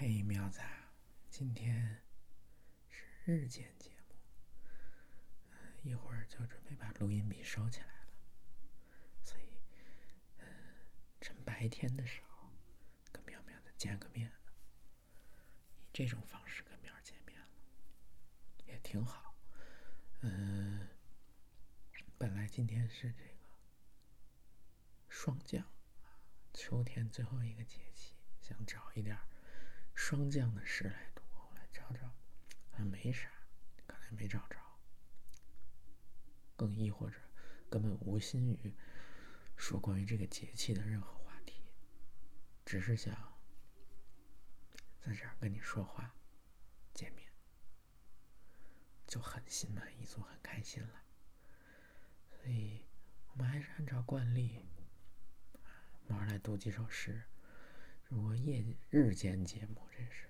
[0.00, 0.60] 嘿，苗子，
[1.28, 2.00] 今天
[2.88, 4.14] 是日间节目，
[5.82, 8.12] 一会儿就准备把录音笔收起来了，
[9.24, 9.58] 所以，
[11.20, 12.48] 趁白天的时候
[13.10, 14.30] 跟苗苗的见个面，
[15.74, 17.48] 以这种方式跟苗见面了，
[18.66, 19.34] 也挺好。
[20.20, 20.86] 嗯，
[22.16, 23.34] 本来今天是这个
[25.08, 25.66] 霜降，
[26.54, 29.18] 秋天最后一个节气，想找一点
[29.98, 32.06] 霜降的诗来读，我来找找，
[32.70, 33.28] 好像没啥，
[33.84, 34.56] 看来没找着。
[36.56, 37.16] 更亦或者
[37.68, 38.72] 根本无心于
[39.56, 41.72] 说关于这个节气的任何话题，
[42.64, 43.12] 只是想
[45.00, 46.14] 在这儿跟你说话、
[46.94, 47.28] 见面，
[49.04, 51.02] 就很心满意足、很开心了。
[52.30, 52.86] 所以，
[53.32, 54.64] 我们还是按照惯例，
[56.06, 57.24] 马上来读几首诗。
[58.08, 60.28] 如果夜日间节目，这是，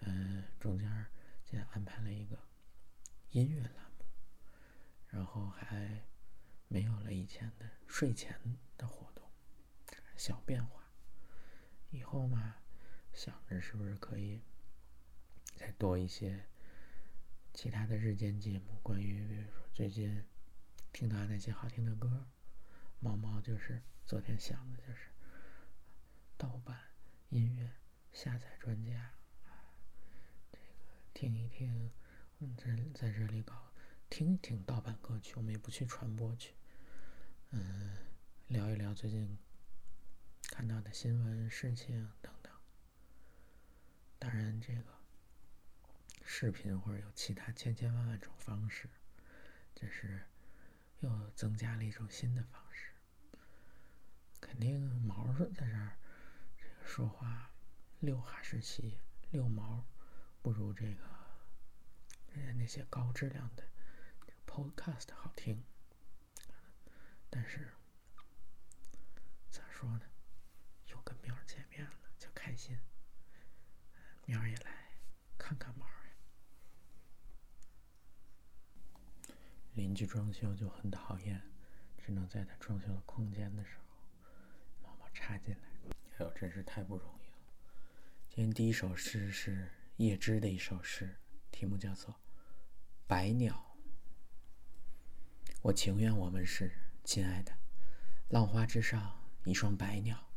[0.00, 0.86] 嗯，中间
[1.46, 2.38] 现在安排了一个
[3.30, 4.04] 音乐栏目，
[5.08, 6.04] 然后还
[6.68, 8.38] 没有了以前的睡前
[8.76, 9.24] 的活动，
[10.16, 10.84] 小变化。
[11.88, 12.56] 以后嘛，
[13.14, 14.42] 想着是不是可以
[15.56, 16.44] 再多一些
[17.54, 20.22] 其他的日间节目，关于比如说最近
[20.92, 22.26] 听到那些好听的歌，
[23.00, 25.08] 毛毛就是昨天想的就是
[26.36, 26.89] 盗版。
[27.30, 27.70] 音乐
[28.12, 29.12] 下载专家，
[30.50, 30.64] 这个
[31.14, 31.88] 听一听，
[32.40, 33.70] 嗯，在在这里搞
[34.08, 36.54] 听一听盗版歌曲，我们也不去传播去，
[37.50, 37.96] 嗯，
[38.48, 39.38] 聊一聊最近
[40.48, 42.52] 看到的新闻事情等等。
[44.18, 44.98] 当然，这个
[46.24, 48.90] 视频或者有其他千千万万种方式，
[49.72, 50.20] 这是
[50.98, 52.90] 又增加了一种新的方式。
[54.40, 55.96] 肯定毛是在这儿。
[56.84, 57.50] 说话
[58.00, 58.98] 溜哈士奇
[59.30, 59.84] 溜毛，
[60.42, 61.02] 不如这个
[62.34, 63.64] 人家那些高质量的
[64.46, 65.62] podcast 好听。
[67.30, 67.72] 但是
[69.50, 70.02] 咋说呢？
[70.86, 72.78] 又跟喵见面了，就开心。
[74.26, 74.90] 喵也来
[75.38, 76.14] 看看毛儿呀。
[79.74, 81.40] 邻居装修就很讨厌，
[81.98, 83.96] 只能在他装修的空间的时候，
[84.82, 85.69] 毛毛插进来。
[86.20, 87.38] 哎呦，真是太不容易了！
[88.28, 89.66] 今天第一首诗是
[89.96, 91.16] 叶芝的一首诗，
[91.50, 92.12] 题目叫做
[93.06, 93.54] 《白鸟》。
[95.62, 96.70] 我情愿我们是
[97.04, 97.52] 亲爱的，
[98.28, 100.28] 浪花之上一双白鸟。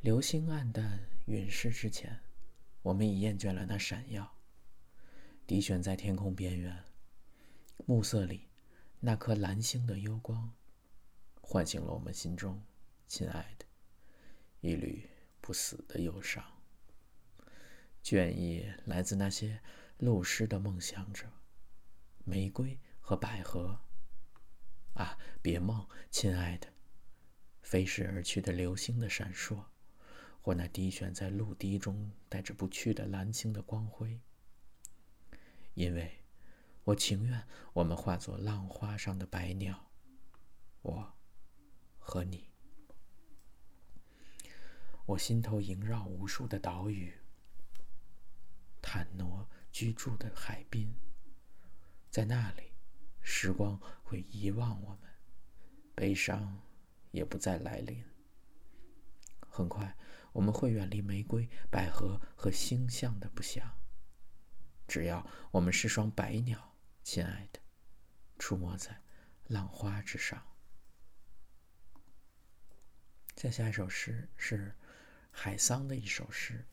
[0.00, 2.18] 流星暗淡陨逝之前，
[2.82, 4.36] 我们已厌倦了那闪耀。
[5.46, 6.82] 低悬在天空边缘，
[7.86, 8.48] 暮色里
[8.98, 10.52] 那颗蓝星的幽光，
[11.40, 12.60] 唤醒了我们心中
[13.06, 13.65] 亲爱的。
[14.60, 15.08] 一缕
[15.40, 16.44] 不死的忧伤，
[18.02, 19.60] 倦意来自那些
[19.98, 21.30] 漏失的梦想者，
[22.24, 23.80] 玫瑰和百合。
[24.94, 26.68] 啊，别梦，亲爱的，
[27.60, 29.66] 飞逝而去的流星的闪烁，
[30.40, 34.18] 或那低悬在陆地中带着不去的蓝星的光辉。
[35.74, 36.24] 因为，
[36.84, 39.90] 我情愿我们化作浪花上的白鸟，
[40.80, 41.12] 我
[41.98, 42.48] 和你。
[45.06, 47.16] 我心头萦绕无数的岛屿，
[48.82, 50.92] 坦诺居住的海滨，
[52.10, 52.72] 在那里，
[53.22, 55.08] 时光会遗忘我们，
[55.94, 56.60] 悲伤
[57.12, 58.04] 也不再来临。
[59.48, 59.96] 很快，
[60.32, 63.78] 我们会远离玫瑰、百合和星象的不祥。
[64.88, 67.60] 只要我们是双白鸟，亲爱的，
[68.40, 69.00] 出没在
[69.46, 70.44] 浪花之上。
[73.36, 74.74] 再下一首诗是。
[75.38, 76.64] 海桑的一首诗，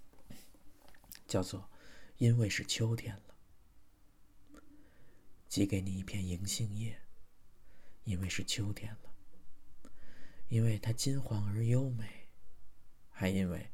[1.28, 1.60] 叫做
[2.18, 3.36] 《因为是秋天了》，
[5.50, 7.02] 寄给你一片银杏叶。
[8.06, 9.92] 因为是秋天了，
[10.48, 12.30] 因为它金黄而优美，
[13.10, 13.70] 还因为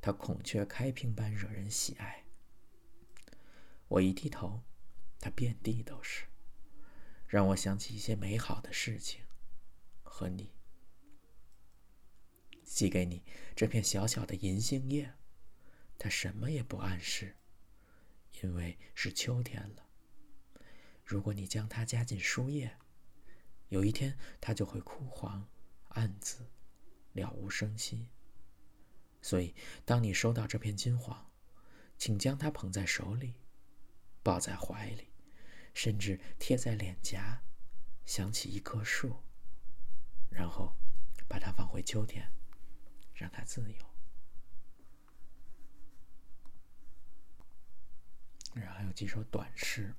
[0.00, 2.24] 它孔雀开屏般惹人喜爱。
[3.86, 4.62] 我一低头，
[5.20, 6.24] 它遍地都是，
[7.28, 9.22] 让我想起一些美好的事情
[10.02, 10.53] 和你。
[12.74, 13.22] 寄给你
[13.54, 15.14] 这片小小的银杏叶，
[15.96, 17.36] 它什么也不暗示，
[18.42, 19.86] 因为是秋天了。
[21.04, 22.76] 如果你将它加进书页，
[23.68, 25.48] 有一天它就会枯黄、
[25.90, 26.50] 暗紫、
[27.12, 28.08] 了无声息。
[29.22, 29.54] 所以，
[29.84, 31.30] 当你收到这片金黄，
[31.96, 33.34] 请将它捧在手里，
[34.24, 35.12] 抱在怀里，
[35.74, 37.40] 甚至贴在脸颊，
[38.04, 39.22] 想起一棵树，
[40.28, 40.74] 然后
[41.28, 42.28] 把它放回秋天。
[43.14, 43.78] 让它自由。
[48.54, 49.94] 然后还有几首短诗。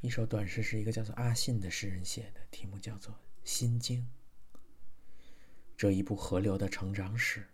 [0.00, 4.02] 一首短诗是一个叫做阿信的诗人写的，题目叫做《心经》。
[5.76, 7.48] 这一部河流的成长史，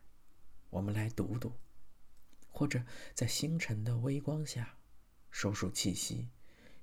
[0.71, 1.59] 我们来读读，
[2.49, 2.85] 或者
[3.15, 4.77] 在星辰的微光下
[5.31, 6.29] 收数气息，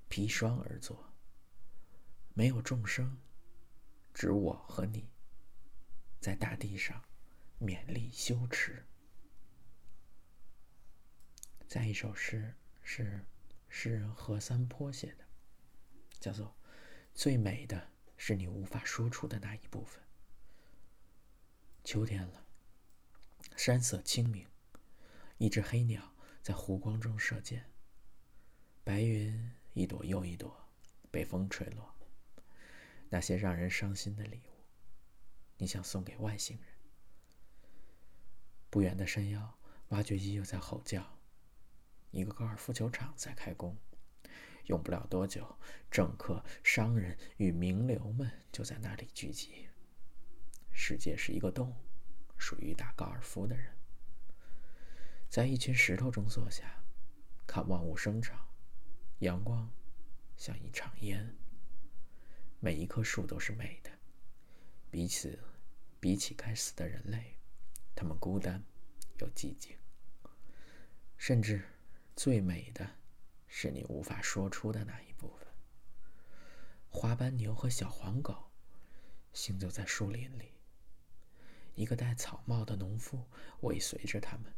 [0.08, 1.12] 披霜而坐。
[2.34, 3.18] 没有众生，
[4.14, 5.11] 只我和你，
[6.22, 7.02] 在大地上
[7.60, 8.86] 勉力修持。
[11.66, 13.26] 再一首诗是
[13.68, 15.24] 诗人何三坡写的。
[16.20, 16.56] 叫做
[17.12, 20.00] 最美的是你无法说出的那一部分。
[21.82, 22.46] 秋天了，
[23.56, 24.46] 山色清明，
[25.38, 27.68] 一只黑鸟在湖光中射箭。
[28.84, 30.70] 白云一朵又一朵
[31.10, 31.92] 被风吹落，
[33.08, 34.51] 那些让人伤心的礼物，
[35.58, 36.66] 你想送给外星人。
[38.70, 39.58] 不远的山腰，
[39.88, 41.18] 挖掘机又在吼叫，
[42.10, 43.76] 一个高尔夫球场在开工。
[44.66, 45.58] 用不了多久，
[45.90, 49.68] 政客、商人与名流们就在那里聚集。
[50.72, 51.74] 世界是一个洞，
[52.38, 53.76] 属于打高尔夫的人。
[55.28, 56.84] 在一群石头中坐下，
[57.46, 58.48] 看万物生长。
[59.18, 59.70] 阳光
[60.36, 61.36] 像一场烟。
[62.60, 63.90] 每一棵树都是美的，
[64.92, 65.36] 彼此
[65.98, 67.36] 比起该死的人类，
[67.96, 68.62] 他们孤单
[69.18, 69.76] 又寂静。
[71.16, 71.64] 甚至
[72.14, 72.88] 最美的。
[73.54, 75.46] 是你无法说出的那一部分。
[76.88, 78.50] 花斑牛和小黄狗
[79.34, 80.52] 行走在树林里，
[81.74, 83.26] 一个戴草帽的农夫
[83.60, 84.50] 尾随着他们。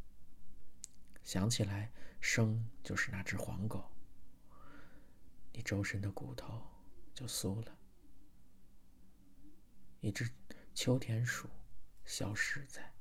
[1.25, 1.91] 想起来，
[2.21, 3.91] 生就是那只黄狗，
[5.53, 6.63] 你周身的骨头
[7.13, 7.77] 就酥了。
[10.05, 10.31] 一只
[10.75, 11.49] 秋田鼠
[12.05, 12.93] 消失在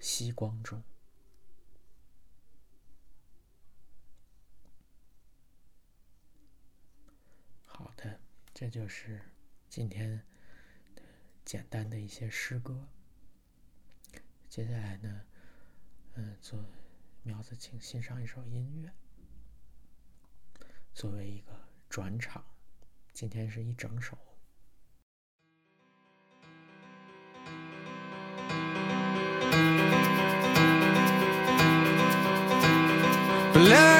[0.00, 0.82] 夕光中。
[7.66, 8.18] 好的，
[8.54, 9.20] 这就是
[9.68, 10.26] 今天
[11.44, 12.88] 简单的一些诗歌。
[14.48, 15.26] 接下来呢，
[16.14, 16.64] 嗯，做
[17.24, 18.90] 苗子，请欣赏一首音乐，
[20.94, 22.42] 作为一个转场。
[23.12, 24.16] 今天是一整首。
[33.58, 33.97] Love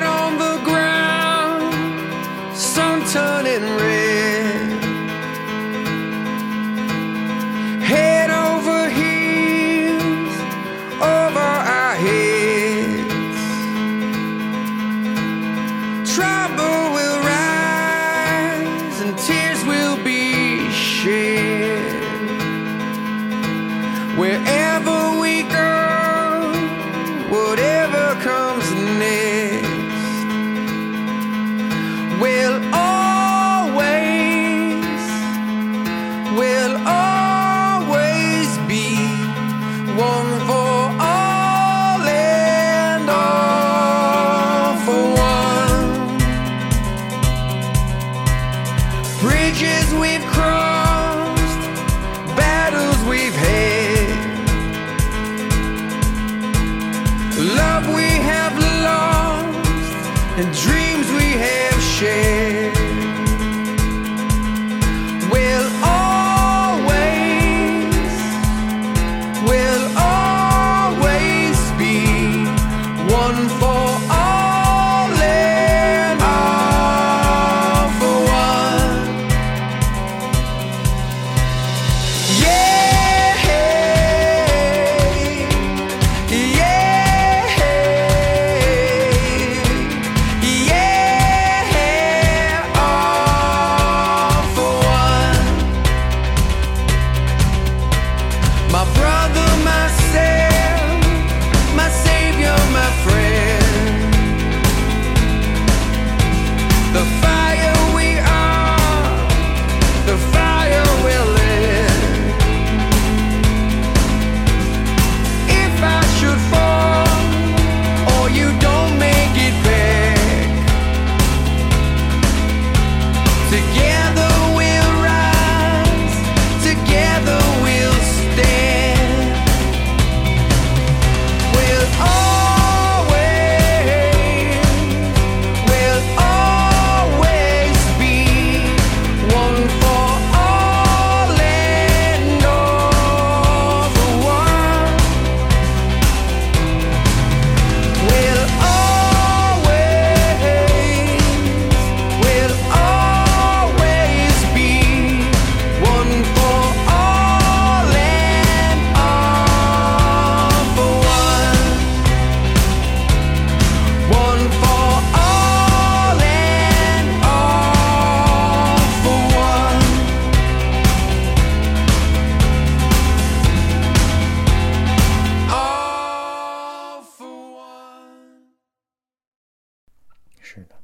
[180.51, 180.83] 是的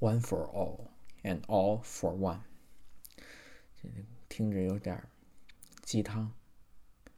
[0.00, 0.90] ，One for all
[1.22, 2.42] and all for one，
[3.74, 3.88] 这
[4.28, 5.02] 听着有点
[5.80, 6.34] 鸡汤。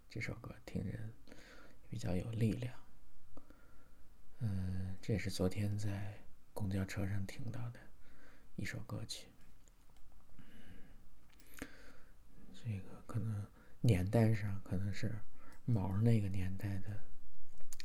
[0.08, 0.96] 这首歌听着
[1.90, 2.72] 比较有力量。
[4.38, 6.20] 嗯，这是昨天在
[6.52, 7.80] 公交车上听到的
[8.54, 9.26] 一首歌曲。
[11.58, 13.44] 这个可能
[13.80, 15.12] 年代上可能是
[15.64, 17.00] 毛那个年代的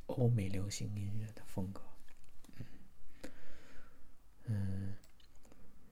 [0.06, 1.89] 欧美流行音乐的风格。
[4.52, 4.96] 嗯，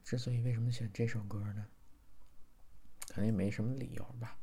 [0.04, 1.68] 之所以为什么选这首歌呢？
[3.08, 4.36] 可能也没什么理由吧，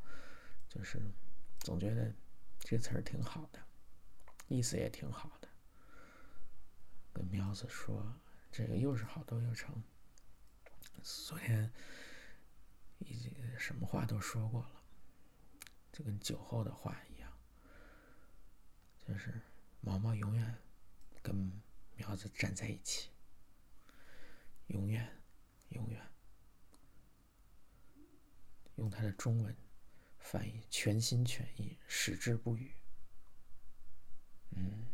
[0.68, 1.02] 就是
[1.58, 2.14] 总觉得
[2.60, 3.58] 这词儿挺好的，
[4.46, 5.48] 意思也挺好的。
[7.12, 8.14] 跟苗子说，
[8.52, 9.82] 这个又是好多又成。
[11.02, 11.72] 昨天
[13.00, 14.82] 已经什么话都说过了，
[15.92, 17.32] 就跟酒后的话一样，
[19.06, 19.40] 就是
[19.80, 20.56] 毛毛永远
[21.20, 21.60] 跟
[21.96, 23.10] 苗子站在一起。
[24.68, 25.06] 永远，
[25.68, 26.02] 永远，
[28.76, 29.54] 用他的中文
[30.18, 32.74] 翻译，全心全意，矢志不渝。
[34.50, 34.86] 嗯，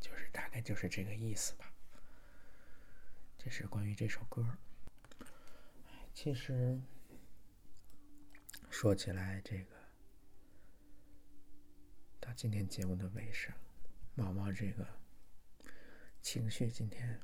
[0.00, 1.72] 就是大概就是这个意思吧。
[3.36, 4.56] 这是关于这首歌。
[6.14, 6.80] 其实
[8.70, 9.76] 说起来，这个
[12.18, 13.52] 到今天节目的尾声，
[14.14, 14.86] 毛毛这个
[16.22, 17.20] 情绪今天。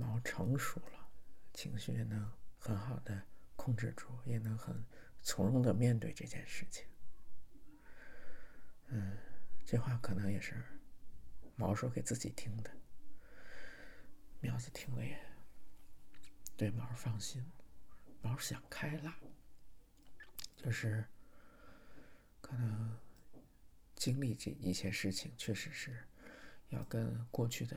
[0.00, 1.08] 猫成熟了，
[1.52, 3.22] 情绪也能很好的
[3.54, 4.82] 控制住，也能很
[5.20, 6.86] 从容的面对这件事情。
[8.86, 9.18] 嗯，
[9.66, 10.64] 这话可能也是
[11.54, 12.70] 毛说给自己听的。
[14.40, 15.20] 苗子听了也
[16.56, 17.44] 对毛放心，
[18.22, 19.14] 毛想开了，
[20.56, 21.04] 就是
[22.40, 22.98] 可能
[23.94, 26.08] 经历这一些事情，确实是
[26.70, 27.76] 要跟过去的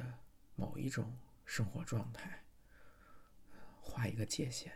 [0.55, 1.13] 某一种。
[1.45, 2.43] 生活状态，
[3.79, 4.71] 画一个界限，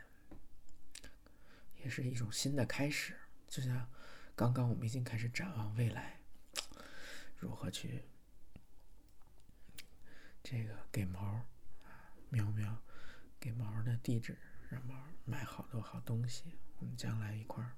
[1.77, 3.17] 也是一种新的开始。
[3.47, 3.89] 就像
[4.35, 6.19] 刚刚我们已经开始展望未来，
[7.37, 8.03] 如何去
[10.43, 11.45] 这个给毛
[12.29, 12.83] 喵喵
[13.39, 14.37] 给毛的地址，
[14.69, 16.57] 让毛买好多好东西。
[16.79, 17.71] 我们将来一块儿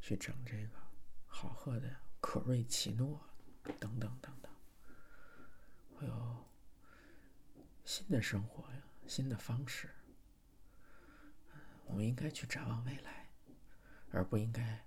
[0.00, 0.78] 去整这个
[1.26, 3.20] 好喝的可瑞奇诺
[3.80, 4.52] 等等等等，
[5.98, 6.46] 还有。
[7.86, 9.88] 新的生活呀，新的方式，
[11.84, 13.30] 我们应该去展望未来，
[14.10, 14.84] 而不应该。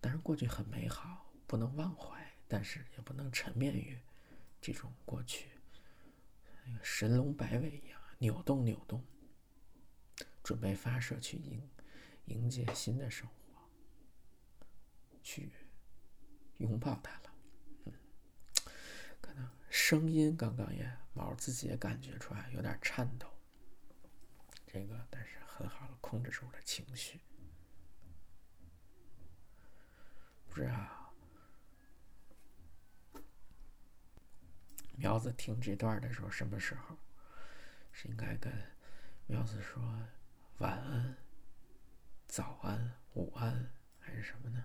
[0.00, 3.96] 当然，过去很美好，不能忘怀，但是也不能沉湎于
[4.60, 5.48] 这种过去，
[6.82, 9.04] 神龙摆尾一样扭动扭动，
[10.42, 11.70] 准备发射去迎
[12.24, 13.62] 迎接新的生活，
[15.22, 15.52] 去
[16.56, 17.32] 拥抱它了。
[17.84, 17.92] 嗯，
[19.20, 23.26] 可能声音刚刚也毛自己也感觉出来有点颤抖，
[24.66, 27.20] 这个但是很好的控制住了情绪。
[30.48, 31.14] 不知道
[34.96, 36.96] 苗子听这段的时候什么时候
[37.92, 38.52] 是应该跟
[39.26, 39.82] 苗子说
[40.58, 41.16] 晚安、
[42.26, 44.64] 早安、午安还是什么呢？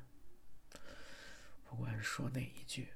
[1.64, 2.94] 不管说哪一句，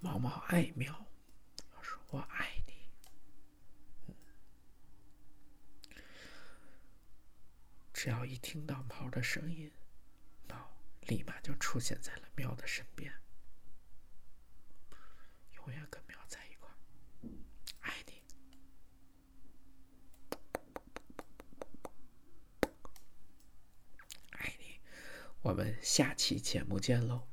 [0.00, 1.06] 毛毛爱喵，
[1.76, 2.72] 我说我爱你。
[7.92, 9.72] 只要一听到猫的声音，
[10.48, 10.70] 猫
[11.08, 13.12] 立马就出现在了喵的身边，
[15.56, 16.70] 永远跟喵在一块，
[17.80, 18.22] 爱你，
[24.30, 24.80] 爱你。
[25.42, 27.26] 我们下期节目见喽。